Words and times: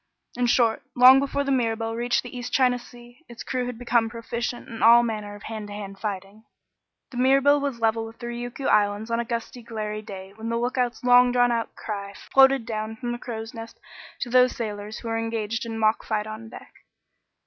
In 0.35 0.47
short, 0.47 0.81
long 0.95 1.19
before 1.19 1.43
the 1.43 1.51
Mirabelle 1.51 1.93
reached 1.95 2.23
the 2.23 2.35
East 2.35 2.51
China 2.51 2.79
Sea, 2.79 3.19
its 3.29 3.43
crew 3.43 3.67
had 3.67 3.77
become 3.77 4.09
proficient 4.09 4.67
in 4.67 4.81
all 4.81 5.03
manner 5.03 5.35
of 5.35 5.43
hand 5.43 5.67
to 5.67 5.73
hand 5.73 5.99
fighting. 5.99 6.43
The 7.11 7.17
Mirabelle 7.17 7.59
was 7.59 7.79
level 7.79 8.07
with 8.07 8.17
the 8.17 8.25
Ryukyu 8.25 8.67
Islands 8.67 9.11
on 9.11 9.19
a 9.19 9.25
gusty, 9.25 9.61
glary 9.61 10.01
day 10.01 10.33
when 10.33 10.49
the 10.49 10.57
lookout's 10.57 11.03
long 11.03 11.31
drawn 11.31 11.51
out 11.51 11.75
cry 11.75 12.15
floated 12.15 12.65
down 12.65 12.95
from 12.95 13.11
the 13.11 13.19
crow's 13.19 13.53
nest 13.53 13.79
to 14.21 14.31
those 14.31 14.55
sailors 14.55 14.97
who 14.97 15.07
were 15.07 15.19
engaged 15.19 15.67
in 15.67 15.73
a 15.73 15.77
mock 15.77 16.03
fight 16.03 16.25
on 16.25 16.49
deck. 16.49 16.73